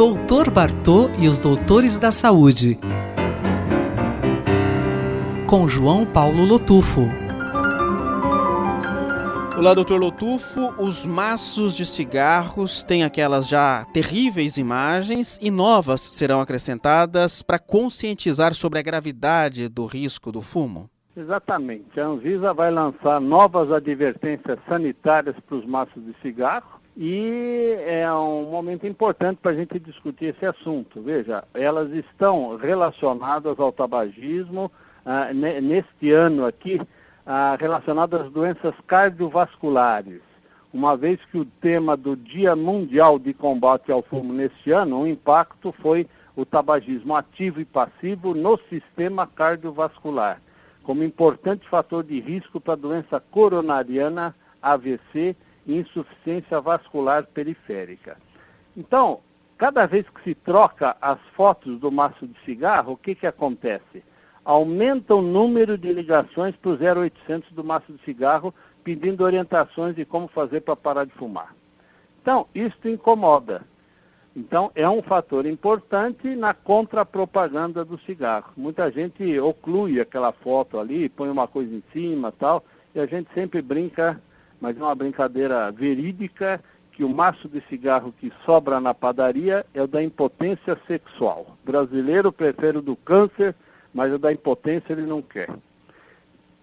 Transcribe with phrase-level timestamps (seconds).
[0.00, 2.78] Doutor Bartô e os Doutores da Saúde.
[5.46, 7.02] Com João Paulo Lotufo.
[9.58, 10.72] Olá, doutor Lotufo.
[10.78, 18.54] Os maços de cigarros têm aquelas já terríveis imagens e novas serão acrescentadas para conscientizar
[18.54, 20.88] sobre a gravidade do risco do fumo.
[21.14, 22.00] Exatamente.
[22.00, 28.42] A Anvisa vai lançar novas advertências sanitárias para os maços de cigarro e é um
[28.50, 31.00] momento importante para a gente discutir esse assunto.
[31.00, 34.70] Veja, elas estão relacionadas ao tabagismo
[35.02, 36.78] ah, neste ano aqui
[37.24, 40.20] ah, relacionadas às doenças cardiovasculares.
[40.74, 45.08] Uma vez que o tema do Dia Mundial de Combate ao Fumo neste ano, o
[45.08, 50.38] impacto foi o tabagismo ativo e passivo no sistema cardiovascular,
[50.82, 55.34] como importante fator de risco para a doença coronariana, AVC
[55.78, 58.16] insuficiência vascular periférica.
[58.76, 59.20] Então,
[59.58, 64.02] cada vez que se troca as fotos do maço de cigarro, o que, que acontece?
[64.44, 70.04] aumenta o número de ligações para o 0800 do maço de cigarro pedindo orientações de
[70.04, 71.54] como fazer para parar de fumar.
[72.22, 73.62] Então, isso incomoda.
[74.34, 78.52] Então, é um fator importante na contrapropaganda do cigarro.
[78.56, 83.28] Muita gente oclui aquela foto ali, põe uma coisa em cima tal, e a gente
[83.34, 84.20] sempre brinca,
[84.60, 89.82] mas é uma brincadeira verídica, que o maço de cigarro que sobra na padaria é
[89.82, 91.56] o da impotência sexual.
[91.62, 93.54] O brasileiro prefere o do câncer
[93.92, 95.50] mas o da impotência ele não quer.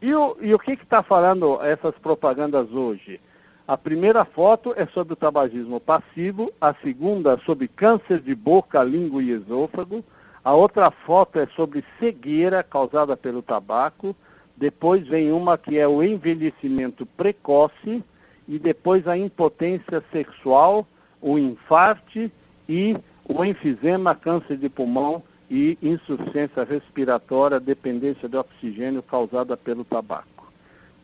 [0.00, 3.20] E o, e o que está falando essas propagandas hoje?
[3.66, 9.22] A primeira foto é sobre o tabagismo passivo, a segunda sobre câncer de boca, língua
[9.22, 10.04] e esôfago,
[10.42, 14.16] a outra foto é sobre cegueira causada pelo tabaco,
[14.58, 18.02] depois vem uma que é o envelhecimento precoce,
[18.48, 20.86] e depois a impotência sexual,
[21.20, 22.32] o infarte
[22.68, 30.50] e o enfisema, câncer de pulmão e insuficiência respiratória, dependência de oxigênio causada pelo tabaco.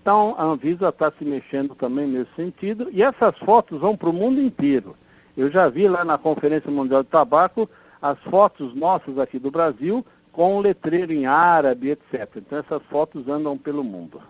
[0.01, 4.13] Então, a Anvisa está se mexendo também nesse sentido e essas fotos vão para o
[4.13, 4.97] mundo inteiro.
[5.37, 7.69] Eu já vi lá na Conferência Mundial de Tabaco
[8.03, 12.29] as fotos nossas aqui do Brasil com letreiro em árabe, etc.
[12.37, 14.21] Então, essas fotos andam pelo mundo.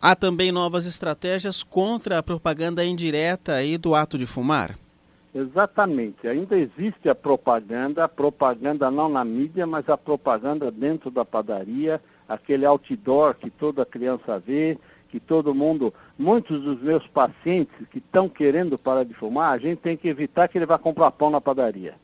[0.00, 4.76] Há também novas estratégias contra a propaganda indireta aí do ato de fumar?
[5.34, 6.26] Exatamente.
[6.26, 12.00] Ainda existe a propaganda, a propaganda não na mídia, mas a propaganda dentro da padaria,
[12.28, 14.76] aquele outdoor que toda criança vê,
[15.08, 19.78] que todo mundo, muitos dos meus pacientes que estão querendo parar de fumar, a gente
[19.78, 21.94] tem que evitar que ele vá comprar pão na padaria.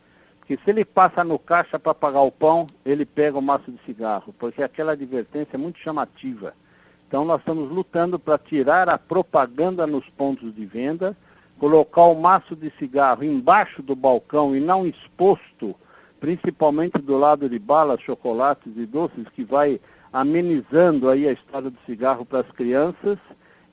[0.46, 3.80] Porque se ele passa no caixa para pagar o pão, ele pega o maço de
[3.86, 6.52] cigarro, porque aquela advertência é muito chamativa.
[7.08, 11.16] Então nós estamos lutando para tirar a propaganda nos pontos de venda,
[11.58, 15.74] colocar o maço de cigarro embaixo do balcão e não exposto,
[16.20, 19.80] principalmente do lado de balas, chocolates e doces, que vai
[20.12, 23.16] amenizando aí a história do cigarro para as crianças.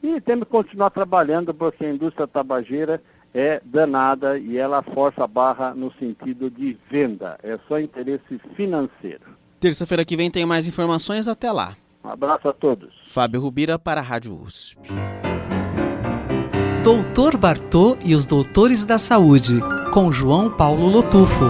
[0.02, 3.04] E temos que continuar trabalhando porque a indústria tabageira
[3.34, 7.38] é danada e ela força a barra no sentido de venda.
[7.44, 9.26] É só interesse financeiro.
[9.60, 11.28] Terça-feira que vem tem mais informações.
[11.28, 11.76] Até lá.
[12.04, 12.94] Um abraço a todos.
[13.12, 14.78] Fábio Rubira para a Rádio USP.
[16.84, 19.60] Doutor Bartô e os Doutores da Saúde,
[19.94, 21.46] com João Paulo Lotufo.